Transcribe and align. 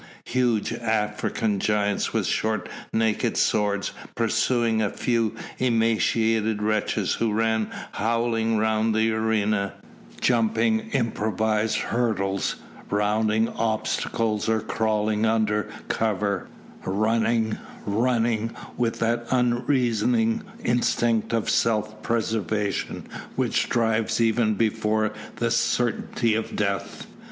Huge 0.25 0.73
African 0.73 1.59
giants 1.59 2.11
with 2.11 2.25
short 2.25 2.67
naked 2.91 3.37
swords 3.37 3.91
pursuing 4.15 4.81
a 4.81 4.89
few 4.89 5.35
emaciated 5.59 6.59
wretches 6.59 7.13
who 7.13 7.31
ran 7.31 7.69
howling 7.91 8.57
round 8.57 8.95
the 8.95 9.11
arena, 9.13 9.73
jumping 10.19 10.89
improvised 10.93 11.77
hurdles, 11.77 12.55
rounding 12.89 13.47
obstacles 13.49 14.49
or 14.49 14.59
crawling 14.61 15.23
under 15.27 15.69
cover, 15.87 16.47
running, 16.83 17.59
running 17.85 18.55
with 18.77 18.97
that 18.97 19.27
unreasoning 19.29 20.41
instinct 20.63 21.31
of 21.31 21.47
self 21.47 22.01
preservation 22.01 23.05
which 23.35 23.69
drives 23.69 24.19
even 24.19 24.55
before 24.55 25.11
the 25.35 25.51
certainty 25.51 26.33
of 26.33 26.55
death. 26.55 27.05